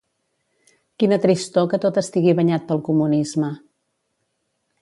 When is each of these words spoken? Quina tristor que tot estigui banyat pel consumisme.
Quina 1.03 1.19
tristor 1.25 1.69
que 1.75 1.81
tot 1.85 2.01
estigui 2.03 2.35
banyat 2.41 2.67
pel 2.73 2.83
consumisme. 2.89 3.55